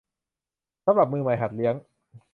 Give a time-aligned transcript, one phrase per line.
[0.85, 1.75] สำหรับมือใหม่หัดเลี้ยง